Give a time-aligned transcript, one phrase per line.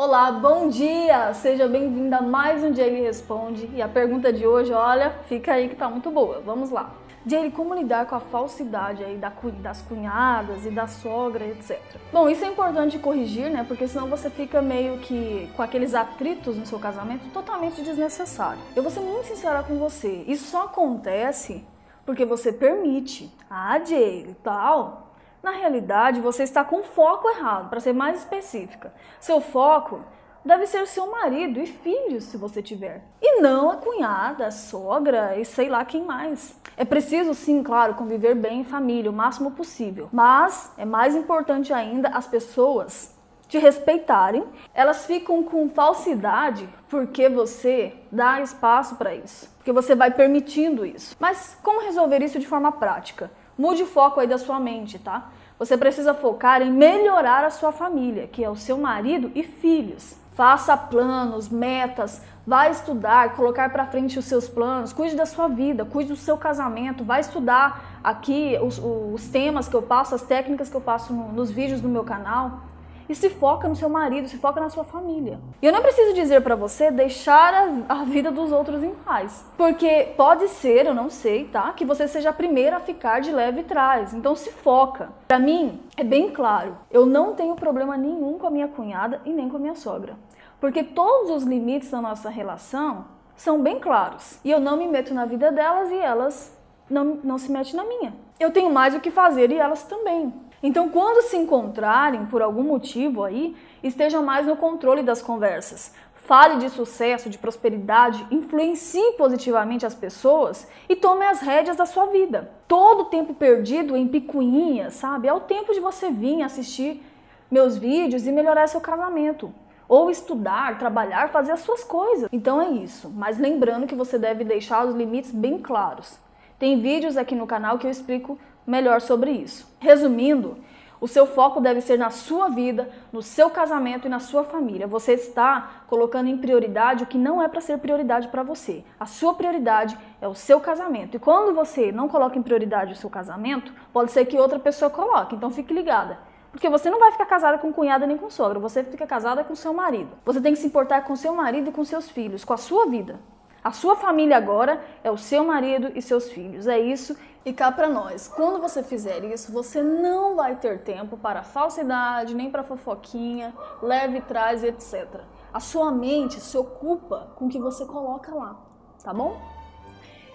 [0.00, 1.34] Olá, bom dia!
[1.34, 3.68] Seja bem-vinda a mais um Jaylee Responde.
[3.74, 6.40] E a pergunta de hoje, olha, fica aí que tá muito boa.
[6.46, 6.94] Vamos lá.
[7.26, 9.18] Jaylee, como lidar com a falsidade aí
[9.60, 11.80] das cunhadas e da sogra, etc.
[12.12, 13.64] Bom, isso é importante corrigir, né?
[13.66, 18.62] Porque senão você fica meio que com aqueles atritos no seu casamento totalmente desnecessário.
[18.76, 20.22] Eu vou ser muito sincera com você.
[20.28, 21.64] Isso só acontece
[22.06, 23.34] porque você permite.
[23.50, 25.07] Ah, Jaylee, tal,
[25.42, 28.92] na realidade, você está com foco errado, para ser mais específica.
[29.20, 30.00] Seu foco
[30.44, 33.02] deve ser seu marido e filhos, se você tiver.
[33.20, 36.58] E não a cunhada, a sogra e sei lá quem mais.
[36.76, 40.08] É preciso, sim, claro, conviver bem em família o máximo possível.
[40.12, 43.14] Mas é mais importante ainda as pessoas
[43.48, 44.44] te respeitarem.
[44.72, 49.48] Elas ficam com falsidade porque você dá espaço para isso.
[49.56, 51.16] Porque você vai permitindo isso.
[51.18, 53.30] Mas como resolver isso de forma prática?
[53.58, 55.30] Mude o foco aí da sua mente, tá?
[55.58, 60.16] Você precisa focar em melhorar a sua família, que é o seu marido e filhos.
[60.34, 65.84] Faça planos, metas, vá estudar, colocar para frente os seus planos, cuide da sua vida,
[65.84, 70.68] cuide do seu casamento, vá estudar aqui os, os temas que eu passo, as técnicas
[70.68, 72.60] que eu passo no, nos vídeos do meu canal
[73.08, 75.40] e se foca no seu marido, se foca na sua família.
[75.62, 77.68] E eu não preciso dizer para você deixar a,
[78.00, 82.06] a, vida dos outros em paz, porque pode ser, eu não sei, tá, que você
[82.06, 84.12] seja a primeira a ficar de leve trás.
[84.12, 85.10] Então se foca.
[85.26, 89.32] Para mim é bem claro, eu não tenho problema nenhum com a minha cunhada e
[89.32, 90.16] nem com a minha sogra,
[90.60, 93.06] porque todos os limites da nossa relação
[93.36, 94.38] são bem claros.
[94.44, 96.56] E eu não me meto na vida delas e elas
[96.90, 98.12] não, não se metem na minha.
[98.38, 100.32] Eu tenho mais o que fazer e elas também.
[100.62, 105.94] Então, quando se encontrarem por algum motivo aí, estejam mais no controle das conversas.
[106.14, 112.06] Fale de sucesso, de prosperidade, influencie positivamente as pessoas e tome as rédeas da sua
[112.06, 112.50] vida.
[112.66, 115.26] Todo o tempo perdido em picuinhas, sabe?
[115.28, 117.02] É o tempo de você vir assistir
[117.50, 119.54] meus vídeos e melhorar seu casamento.
[119.88, 122.28] Ou estudar, trabalhar, fazer as suas coisas.
[122.30, 123.08] Então é isso.
[123.08, 126.18] Mas lembrando que você deve deixar os limites bem claros.
[126.58, 128.38] Tem vídeos aqui no canal que eu explico
[128.68, 129.66] melhor sobre isso.
[129.80, 130.58] Resumindo,
[131.00, 134.86] o seu foco deve ser na sua vida, no seu casamento e na sua família.
[134.86, 138.84] Você está colocando em prioridade o que não é para ser prioridade para você.
[138.98, 141.16] A sua prioridade é o seu casamento.
[141.16, 144.90] E quando você não coloca em prioridade o seu casamento, pode ser que outra pessoa
[144.90, 145.36] coloque.
[145.36, 146.18] Então fique ligada.
[146.50, 149.54] Porque você não vai ficar casada com cunhada nem com sogra, você fica casada com
[149.54, 150.10] seu marido.
[150.24, 152.86] Você tem que se importar com seu marido e com seus filhos, com a sua
[152.86, 153.20] vida.
[153.68, 156.66] A sua família agora é o seu marido e seus filhos.
[156.66, 157.14] É isso.
[157.44, 162.34] E cá para nós, quando você fizer isso, você não vai ter tempo para falsidade,
[162.34, 165.20] nem para fofoquinha, leve trás, etc.
[165.52, 168.56] A sua mente se ocupa com o que você coloca lá,
[169.04, 169.38] tá bom?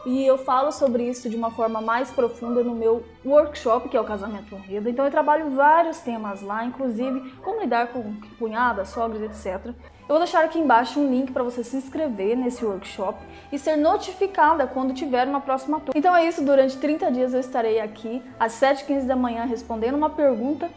[0.05, 4.01] E eu falo sobre isso de uma forma mais profunda no meu workshop, que é
[4.01, 4.89] o Casamento Honrado.
[4.89, 9.67] Então eu trabalho vários temas lá, inclusive como lidar com cunhadas, sogros, etc.
[9.67, 13.17] Eu vou deixar aqui embaixo um link para você se inscrever nesse workshop
[13.51, 15.97] e ser notificada quando tiver uma próxima turma.
[15.97, 20.09] Então é isso, durante 30 dias eu estarei aqui às 7h15 da manhã respondendo uma
[20.09, 20.69] pergunta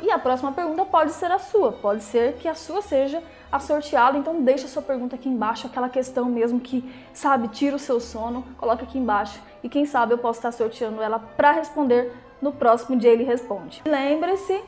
[0.00, 3.58] e a próxima pergunta pode ser a sua, pode ser que a sua seja a
[3.58, 6.82] sorteada, então deixa a sua pergunta aqui embaixo, aquela questão mesmo que,
[7.12, 11.02] sabe, tira o seu sono, coloca aqui embaixo e quem sabe eu posso estar sorteando
[11.02, 13.82] ela para responder no próximo dia ele responde.
[13.86, 14.60] Lembre-se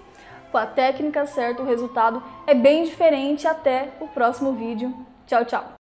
[0.54, 3.44] com a técnica certa, o resultado é bem diferente.
[3.44, 4.94] Até o próximo vídeo.
[5.26, 5.83] Tchau, tchau!